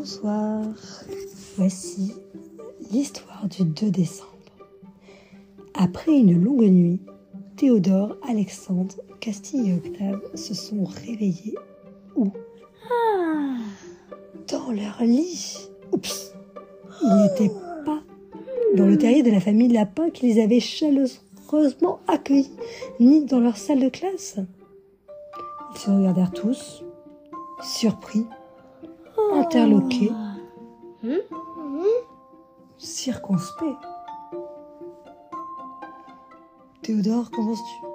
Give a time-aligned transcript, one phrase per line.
[0.00, 0.64] Bonsoir.
[1.58, 2.14] Voici
[2.90, 4.30] l'histoire du 2 décembre.
[5.74, 7.02] Après une longue nuit,
[7.58, 11.54] Théodore, Alexandre, Castille et Octave se sont réveillés
[12.16, 12.32] où?
[14.50, 15.68] Dans leur lit.
[15.92, 16.32] Oups
[17.02, 17.54] Ils n'étaient
[17.84, 18.02] pas
[18.76, 22.56] dans le terrier de la famille Lapin qui les avait chaleureusement accueillis,
[23.00, 24.38] ni dans leur salle de classe.
[25.74, 26.84] Ils se regardèrent tous,
[27.62, 28.24] surpris,
[29.40, 30.12] interloqués,
[32.76, 33.76] circonspects.
[36.82, 37.86] Théodore, qu'en penses-tu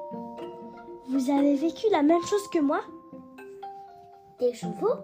[1.09, 2.81] Vous avez vécu la même chose que moi?
[4.39, 4.95] Des chevaux?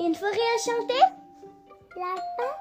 [0.00, 0.94] Une forêt enchantée
[1.96, 2.54] Lapin?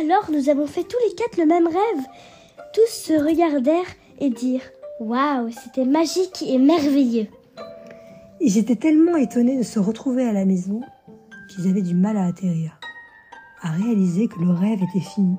[0.00, 2.04] Alors nous avons fait tous les quatre le même rêve.
[2.74, 4.68] Tous se regardèrent et dirent
[5.00, 7.28] Waouh, c'était magique et merveilleux.
[8.46, 10.82] Ils étaient tellement étonnés de se retrouver à la maison
[11.48, 12.78] qu'ils avaient du mal à atterrir,
[13.62, 15.38] à réaliser que le rêve était fini.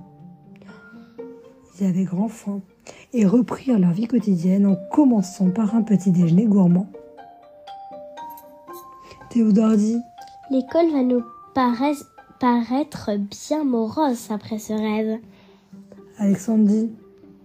[1.80, 2.62] Ils avaient grand faim
[3.14, 6.88] et reprirent leur vie quotidienne en commençant par un petit déjeuner gourmand.
[9.30, 10.00] Théodore dit
[10.50, 11.22] L'école va nous
[11.54, 15.20] paraître, paraître bien morose après ce rêve.
[16.18, 16.90] Alexandre dit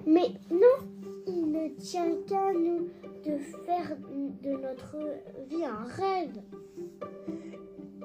[0.06, 0.86] Mais non,
[1.26, 2.86] il ne tient qu'à nous
[3.24, 3.96] de faire
[4.42, 4.96] de notre
[5.48, 6.40] vie un rêve.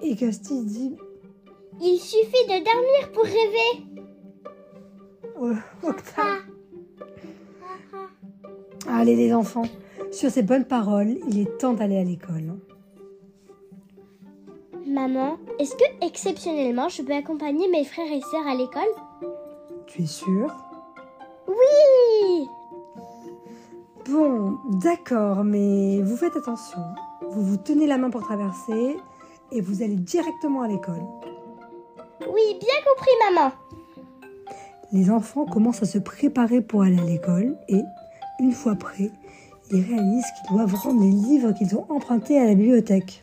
[0.01, 0.95] et Castille dit
[1.81, 3.85] Il suffit de dormir pour rêver.
[5.39, 6.43] Oh, Octave.
[8.87, 9.65] Allez les enfants,
[10.11, 12.53] sur ces bonnes paroles, il est temps d'aller à l'école.
[14.85, 18.83] Maman, est-ce que exceptionnellement je peux accompagner mes frères et sœurs à l'école?
[19.87, 20.55] Tu es sûr
[21.47, 21.53] Oui
[24.15, 26.79] Bon, d'accord, mais vous faites attention.
[27.31, 28.95] Vous vous tenez la main pour traverser
[29.51, 31.03] et vous allez directement à l'école.
[32.21, 33.51] Oui, bien compris maman.
[34.93, 37.81] Les enfants commencent à se préparer pour aller à l'école et,
[38.39, 39.11] une fois prêts,
[39.71, 43.21] ils réalisent qu'ils doivent rendre les livres qu'ils ont empruntés à la bibliothèque.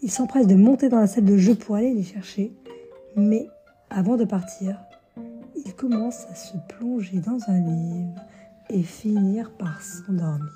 [0.00, 2.54] Ils s'empressent de monter dans la salle de jeu pour aller les chercher,
[3.16, 3.48] mais
[3.90, 4.80] avant de partir,
[5.54, 8.14] ils commencent à se plonger dans un livre
[8.70, 10.52] et finir par s'endormir.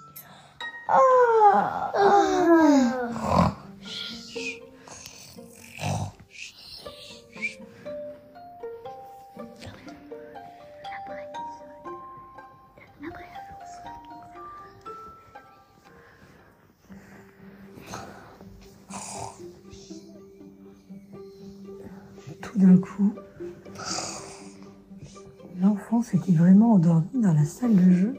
[22.41, 23.08] Tout d'un coup,
[26.11, 28.15] s'était vraiment endormi dans la salle de jeu.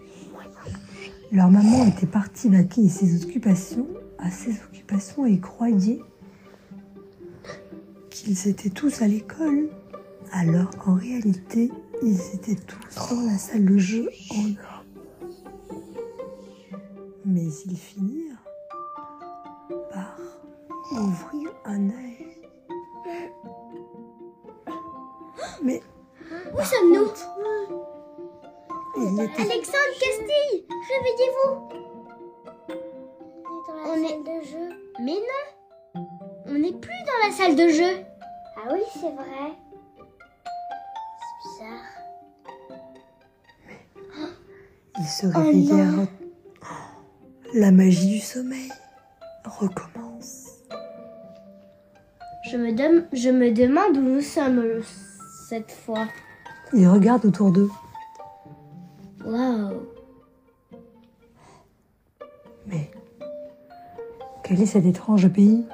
[1.31, 3.87] Leur maman était partie vaquer à ses occupations,
[4.19, 6.01] à ses occupations et croyait
[8.11, 9.69] qu'ils étaient tous à l'école.
[10.31, 11.71] Alors qu'en réalité,
[12.03, 14.85] ils étaient tous dans la salle de jeu endormis.
[17.25, 18.43] Mais ils finirent
[19.91, 20.15] par
[20.91, 22.27] ouvrir un œil.
[25.63, 25.81] Mais
[26.53, 27.78] Où sommes-nous?
[29.19, 31.51] Il était Alexandre Castille, réveillez-vous
[33.67, 34.69] Dans la On salle est- de jeu.
[35.03, 35.13] Mais
[35.95, 36.05] non
[36.47, 38.03] On n'est plus dans la salle de jeu.
[38.57, 39.53] Ah oui, c'est vrai.
[41.31, 41.85] C'est bizarre.
[44.99, 46.07] Ils se réveillèrent.
[47.53, 48.69] La magie du sommeil
[49.45, 50.45] recommence.
[52.51, 54.81] Je me, dem- je me demande où nous sommes
[55.49, 56.05] cette fois.
[56.73, 57.69] Ils regardent autour d'eux.
[59.29, 59.85] Waouh
[62.65, 62.89] Mais
[64.43, 65.65] quel est cet étrange pays?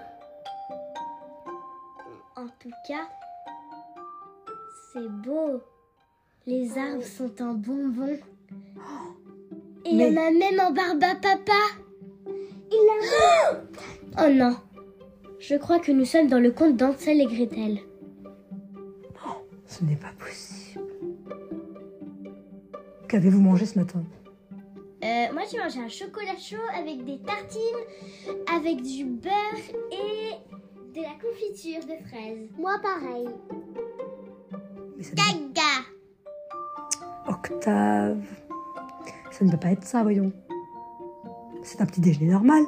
[2.36, 3.08] En tout cas,
[4.92, 5.62] c'est beau.
[6.46, 8.20] Les arbres sont en bonbons.
[9.86, 11.62] Et il y en a même en barbe à papa.
[12.72, 13.62] Il a...
[14.28, 14.58] Oh non.
[15.40, 17.80] Je crois que nous sommes dans le conte d'Ansel et Gretel.
[19.66, 20.55] Ce n'est pas possible.
[23.08, 24.04] Qu'avez-vous mangé ce matin?
[25.04, 27.62] Euh, moi, j'ai mangé un chocolat chaud avec des tartines,
[28.56, 29.34] avec du beurre
[29.92, 30.32] et
[30.96, 32.50] de la confiture de fraises.
[32.58, 33.28] Moi, pareil.
[35.14, 35.86] Gaga
[37.28, 38.26] Octave.
[39.32, 40.32] Ça ne peut pas être ça, voyons.
[41.62, 42.64] C'est un petit déjeuner normal.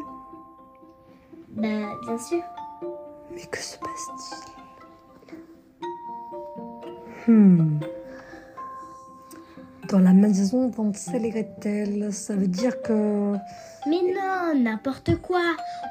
[1.49, 2.43] Bah, bien sûr.
[3.33, 4.47] Mais que se passe-t-il?
[7.33, 7.79] Hmm.
[9.89, 10.69] Dans la maison
[11.23, 12.11] et Gretel.
[12.13, 13.33] Ça veut dire que...
[13.87, 15.41] Mais non, n'importe quoi.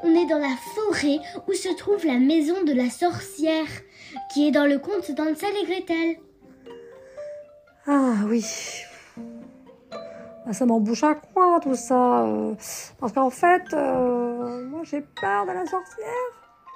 [0.04, 3.66] On est dans la forêt où se trouve la maison de la sorcière,
[4.32, 6.16] qui est dans le conte d'Ansel et Gretel.
[7.86, 8.44] Ah oui.
[10.46, 12.24] Ah, Ça m'embouche un coin tout ça.
[12.26, 12.54] euh,
[12.98, 16.30] Parce qu'en fait, euh, moi j'ai peur de la sorcière.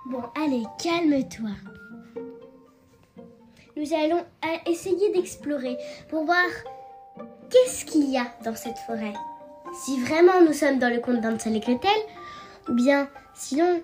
[0.07, 1.51] Bon, allez, calme-toi.
[3.77, 5.77] Nous allons euh, essayer d'explorer
[6.09, 6.47] pour voir
[7.51, 9.15] qu'est-ce qu'il y a dans cette forêt?
[9.85, 11.91] Si vraiment nous sommes dans le conte d'Hansel et Gretel,
[12.69, 13.83] ou bien sinon,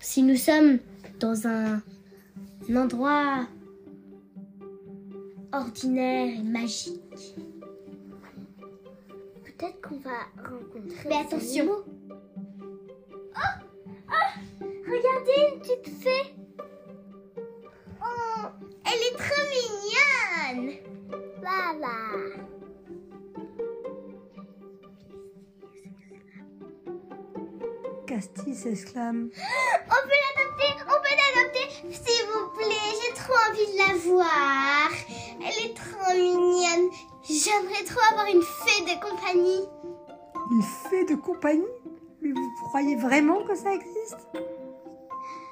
[0.00, 0.78] si nous sommes
[1.20, 1.80] dans un,
[2.68, 3.46] un endroit
[5.52, 7.34] ordinaire et magique.
[9.44, 11.08] Peut-être qu'on va rencontrer.
[11.08, 11.62] Mais attention.
[11.62, 11.84] animaux.
[14.86, 16.34] Regardez une petite fée.
[18.00, 18.46] Oh,
[18.84, 19.44] elle est trop
[20.54, 20.76] mignonne.
[21.40, 22.55] Voilà.
[28.16, 29.28] Castille s'exclame.
[29.28, 32.92] On peut l'adopter, on peut l'adopter, s'il vous plaît.
[33.02, 34.88] J'ai trop envie de la voir.
[35.44, 36.88] Elle est trop mignonne.
[37.28, 39.68] J'aimerais trop avoir une fée de compagnie.
[40.50, 41.76] Une fée de compagnie?
[42.22, 44.26] Mais vous croyez vraiment que ça existe?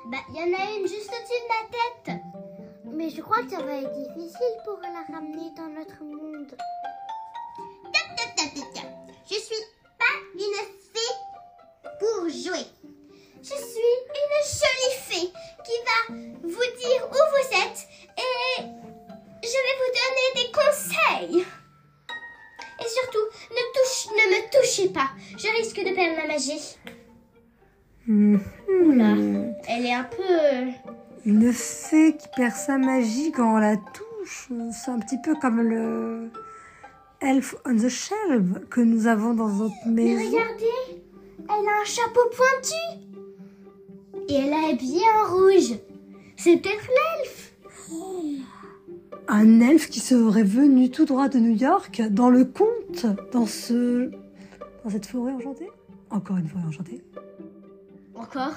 [0.06, 2.22] Bah, il y en a une juste au-dessus de la tête.
[2.86, 6.56] Mais je crois que ça va être difficile pour la ramener dans notre monde.
[9.26, 9.64] Je suis
[9.98, 10.73] pas une fée
[12.24, 12.64] pour jouer.
[13.42, 15.32] Je suis une jolie fée
[15.64, 17.86] qui va vous dire où vous êtes
[18.16, 18.62] et
[19.42, 21.44] je vais vous donner des conseils.
[22.80, 25.10] Et surtout, ne, touche, ne me touchez pas.
[25.36, 26.76] Je risque de perdre ma magie.
[28.06, 28.38] Hmm.
[28.68, 29.12] Oula.
[29.68, 30.22] Elle est un peu...
[30.22, 30.70] euh,
[31.26, 34.48] Une fée qui perd sa magie quand on la touche.
[34.72, 36.30] C'est un petit peu comme le
[37.20, 40.30] Elf on the Shelf que nous avons dans notre Mais maison.
[40.38, 41.03] regardez,
[41.48, 42.74] elle a un chapeau pointu.
[44.28, 45.78] Et elle est habillée en rouge.
[46.36, 47.54] C'est peut-être l'elfe.
[49.28, 54.10] Un elfe qui serait venu tout droit de New York dans le conte, dans ce,
[54.82, 55.70] dans cette forêt enchantée?
[56.10, 57.02] Encore une forêt enchantée
[58.14, 58.52] Encore?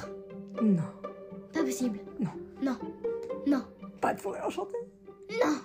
[0.62, 0.84] Non,
[1.54, 2.00] Pas possible.
[2.20, 2.30] Non.
[2.62, 2.78] Non.
[3.46, 3.64] Non.
[4.02, 4.76] pas de forêt enchantée.
[5.44, 5.56] Non.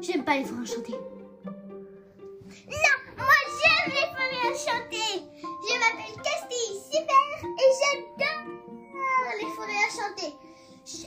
[0.00, 0.92] J'aime pas les forêts enchantées.
[2.68, 5.22] Non, moi j'aime les forêts enchantées.
[5.80, 8.44] Je m'appelle Castille Cyber et j'adore
[9.38, 10.34] les forêts enchantées.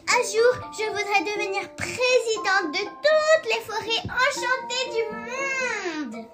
[0.07, 5.03] Un jour, je voudrais devenir présidente de toutes les forêts enchantées du
[6.09, 6.25] monde.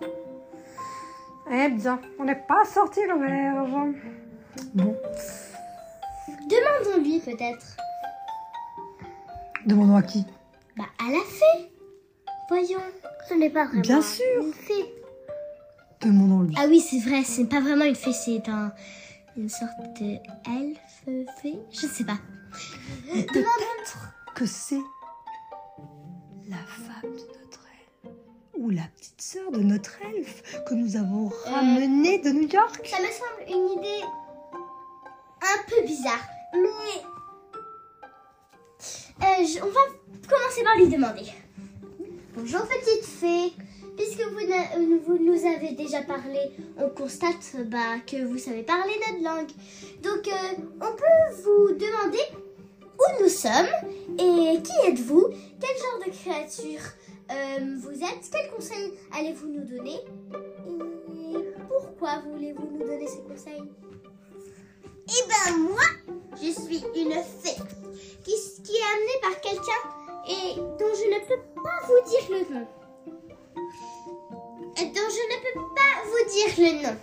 [1.51, 3.95] Eh bien, on n'est pas sorti l'auberge.
[4.73, 4.95] Bon,
[6.47, 7.65] Demandons-lui peut-être.
[9.65, 10.25] demandons à qui?
[10.77, 11.71] Bah, à la fée.
[12.49, 12.79] Voyons.
[13.27, 14.25] Ce n'est pas vraiment Bien sûr.
[14.41, 14.93] une fée.
[16.57, 18.71] Ah oui, c'est vrai, c'est pas vraiment une fée, c'est un,
[19.35, 20.15] une sorte de
[20.49, 21.59] elfe fée.
[21.71, 22.17] Je sais pas.
[23.27, 24.79] Peut-être que c'est
[26.49, 27.65] la femme de notre
[28.05, 28.13] elfe.
[28.57, 32.81] Ou la petite sœur de notre elfe que nous avons ramenée de New York.
[32.85, 34.03] Ça me semble une idée
[35.41, 37.01] un peu bizarre, mais
[39.21, 39.79] euh, je- on va
[40.27, 41.25] commencer par lui demander.
[42.35, 43.53] Bonjour petite fée,
[43.99, 46.39] puisque euh, vous nous avez déjà parlé,
[46.77, 49.49] on constate bah, que vous savez parler notre langue.
[50.01, 52.23] Donc euh, on peut vous demander
[52.97, 53.67] où nous sommes
[54.17, 55.27] et qui êtes-vous,
[55.59, 56.79] quel genre de créature
[57.29, 59.99] euh, vous êtes, quels conseils allez-vous nous donner
[61.13, 61.35] et
[61.67, 63.63] pourquoi voulez-vous nous donner ces conseils?
[65.07, 65.83] Eh ben moi,
[66.35, 67.61] je suis une fée
[68.23, 68.31] qui,
[68.63, 69.81] qui est amenée par quelqu'un
[70.25, 72.67] et dont je ne peux pas vous dire le nom.
[74.79, 76.95] Dont je ne peux pas vous dire le nom.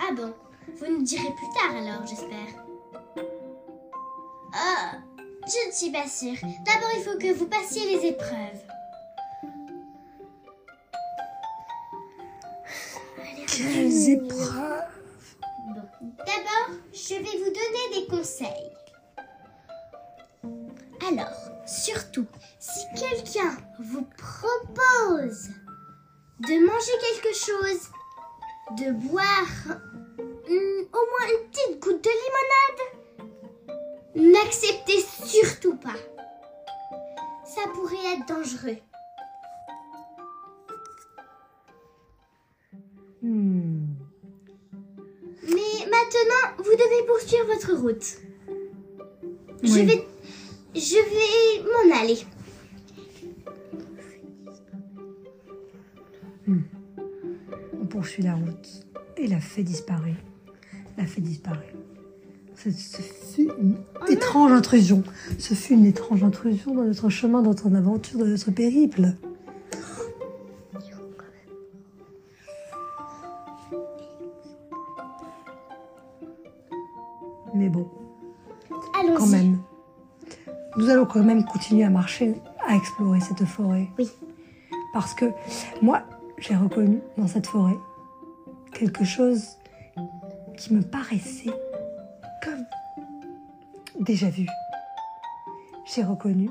[0.00, 0.32] Ah bon,
[0.76, 2.50] vous nous direz plus tard alors, j'espère.
[4.54, 4.92] Ah,
[5.46, 6.38] je ne suis pas sûre.
[6.64, 8.64] D'abord, il faut que vous passiez les épreuves.
[13.46, 14.90] Quelles épreuves?
[15.68, 15.86] Bon.
[16.18, 18.72] D'abord, je vais vous donner des conseils.
[21.08, 22.26] Alors, surtout,
[22.58, 25.48] si quelqu'un vous propose
[26.40, 27.90] de manger quelque chose,
[28.78, 29.78] de boire
[30.48, 32.10] au moins une petite goutte de
[34.16, 35.96] limonade, n'acceptez surtout pas.
[37.44, 38.78] Ça pourrait être dangereux.
[43.22, 43.86] Hmm.
[45.42, 48.18] Mais maintenant, vous devez poursuivre votre route.
[49.62, 50.06] Je vais,
[50.74, 52.18] je vais m'en aller.
[56.46, 56.60] Hmm.
[57.80, 58.86] On poursuit la route
[59.16, 60.16] et la fée disparaît.
[60.96, 61.74] La fée disparaît.
[62.56, 65.02] Ce, fut une oh étrange intrusion.
[65.38, 69.14] Ce fut une étrange intrusion dans notre chemin, dans notre aventure, dans notre périple.
[81.12, 82.34] Quand même continuer à marcher,
[82.66, 83.88] à explorer cette forêt.
[83.98, 84.08] Oui.
[84.92, 85.26] Parce que
[85.82, 86.02] moi,
[86.38, 87.76] j'ai reconnu dans cette forêt
[88.72, 89.56] quelque chose
[90.56, 91.50] qui me paraissait
[92.44, 92.64] comme
[94.04, 94.46] déjà vu.
[95.92, 96.48] J'ai reconnu,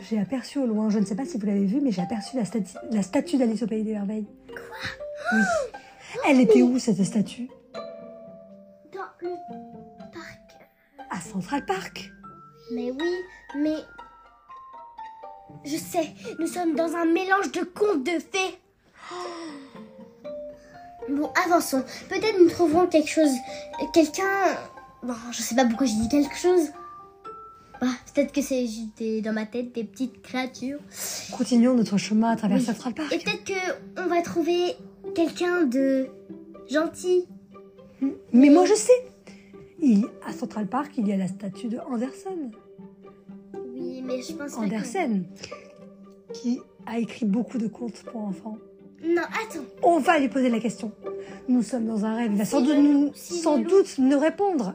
[0.00, 2.36] j'ai aperçu au loin, je ne sais pas si vous l'avez vu, mais j'ai aperçu
[2.36, 4.26] la, statu- la statue d'Alice au Pays des Merveilles.
[4.48, 5.32] Quoi?
[5.32, 5.42] Oui.
[6.28, 7.48] Elle était où cette statue?
[8.92, 9.34] Dans le
[10.12, 10.40] parc.
[11.10, 12.10] À Central Park?
[12.74, 13.14] Mais oui,
[13.58, 13.76] mais...
[15.64, 18.58] Je sais, nous sommes dans un mélange de contes de fées.
[21.08, 21.84] Bon, avançons.
[22.08, 23.30] Peut-être nous trouverons quelque chose...
[23.92, 24.56] Quelqu'un...
[25.02, 26.68] Bon, je sais pas pourquoi j'ai dit quelque chose.
[27.80, 30.78] Bah, peut-être que c'est juste dans ma tête des petites créatures.
[31.36, 32.64] Continuons notre chemin à travers Oui.
[32.64, 33.12] Central Park.
[33.12, 34.76] Et peut-être que on va trouver
[35.16, 36.06] quelqu'un de
[36.70, 37.26] gentil.
[38.32, 38.92] Mais moi je sais.
[39.80, 42.52] Il, à Central Park, il y a la statue de Anderson.
[44.04, 45.24] Mais je pense que- Andersen,
[46.34, 48.58] qui a écrit beaucoup de contes pour enfants.
[49.04, 49.64] Non, attends.
[49.82, 50.92] On va lui poser la question.
[51.48, 52.30] Nous sommes dans un rêve.
[52.32, 54.74] Il va sans, doute, nous, si sans le- doute nous répondre.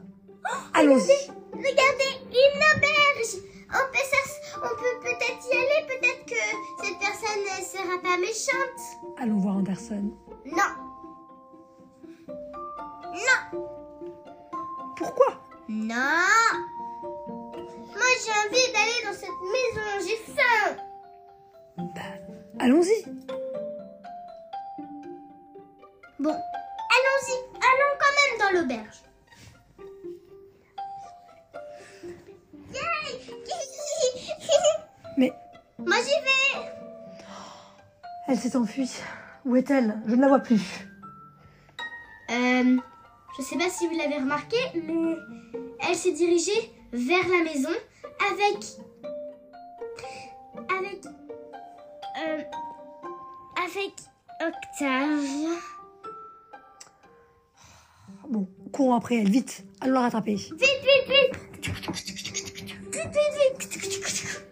[0.73, 1.31] Allons-y.
[1.53, 3.43] Regardez, une auberge.
[3.69, 5.87] On peut, s'ass- on peut peut-être y aller.
[5.87, 8.81] Peut-être que cette personne ne sera pas méchante.
[9.17, 10.11] Allons voir Anderson.
[10.45, 10.73] Non.
[13.13, 13.67] Non.
[14.95, 15.41] Pourquoi?
[15.69, 15.95] Non.
[17.97, 19.87] Moi, j'ai envie d'aller dans cette maison.
[20.07, 20.67] J'ai faim.
[22.59, 22.99] Allons-y.
[26.19, 27.35] Bon, allons-y.
[27.55, 28.97] Allons quand même dans l'auberge.
[35.17, 35.31] Mais
[35.79, 36.65] Moi, j'y vais.
[38.27, 38.91] elle s'est enfuie.
[39.45, 39.99] Où est-elle?
[40.07, 40.61] Je ne la vois plus.
[42.29, 42.77] Euh,
[43.37, 45.15] je sais pas si vous l'avez remarqué, mais
[45.87, 47.69] elle s'est dirigée vers la maison
[48.37, 48.63] avec.
[50.77, 51.05] avec.
[52.23, 52.41] euh,
[53.63, 53.93] avec
[54.41, 55.59] Octave.
[58.29, 59.63] Bon, courons après elle, vite.
[59.81, 60.35] Allons la rattraper.
[60.35, 61.67] Vite, vite, vite
[62.91, 63.13] Vite,
[63.59, 64.43] vite, vite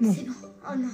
[0.00, 0.12] Bon.
[0.14, 0.34] C'est bon.
[0.70, 0.88] Oh non.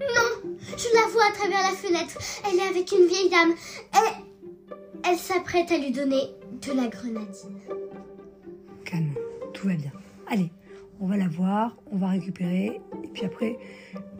[0.00, 2.18] Non Je la vois à travers la fenêtre.
[2.50, 3.52] Elle est avec une vieille dame.
[3.52, 4.31] Et
[5.04, 6.34] elle s'apprête à lui donner
[6.66, 7.58] de la grenadine.
[8.84, 9.14] Calme,
[9.52, 9.92] tout va bien.
[10.28, 10.50] Allez,
[11.00, 12.80] on va la voir, on va récupérer.
[13.02, 13.58] Et puis après,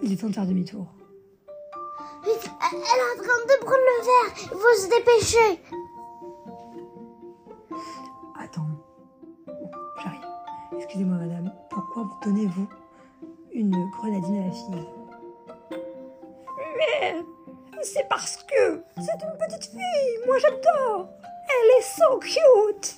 [0.02, 0.86] il est temps de faire demi-tour.
[2.24, 4.30] Vite Elle est en train de prendre le verre.
[4.44, 5.62] Il faut se dépêcher.
[8.38, 8.66] Attends.
[9.46, 9.70] Bon,
[10.02, 10.20] j'arrive.
[10.76, 11.52] Excusez-moi, madame.
[11.70, 12.68] Pourquoi vous donnez-vous
[13.52, 14.86] une grenadine à la fille?
[16.76, 17.16] Mais
[17.82, 20.26] c'est parce que c'est une petite fille.
[20.26, 21.08] Moi, j'adore.
[21.48, 22.96] Elle est so cute.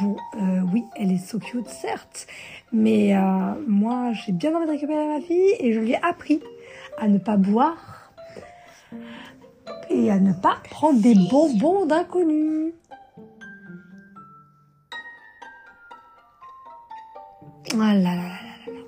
[0.00, 2.26] Bon, euh, oui, elle est so cute, certes.
[2.72, 6.42] Mais euh, moi, j'ai bien envie de récupérer ma fille et je lui ai appris
[6.98, 8.12] à ne pas boire
[9.90, 12.74] et à ne pas prendre des bonbons d'inconnus.
[17.74, 18.80] Ah là là là là là.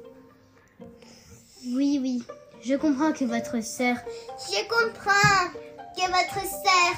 [1.75, 2.23] Oui, oui.
[2.63, 3.97] Je comprends que votre sœur...
[4.39, 5.51] Je comprends
[5.97, 6.95] que votre sœur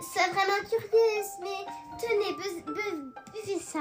[0.00, 1.64] soit vraiment curieuse, mais
[1.98, 3.80] tenez, bu- bu- buvez ça.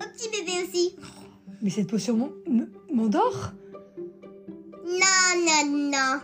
[0.00, 0.96] Au petit bébé aussi.
[1.60, 2.32] Mais cette potion
[2.92, 3.52] m'endort?
[4.84, 6.20] Non, non, non.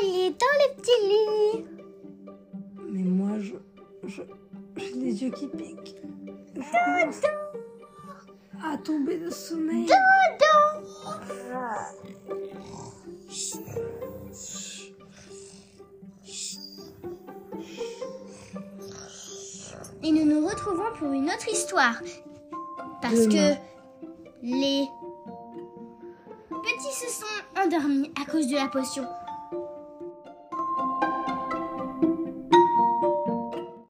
[0.00, 1.64] Allez, dans le petit lit.
[2.90, 3.54] Mais moi, je.
[4.06, 4.22] je
[4.76, 5.96] j'ai les yeux qui piquent.
[8.64, 9.86] À tomber de sommeil.
[20.02, 22.00] Et nous nous retrouvons pour une autre histoire.
[23.02, 23.54] Parce que
[24.42, 24.86] les
[26.50, 29.06] petits se sont endormis à cause de la potion.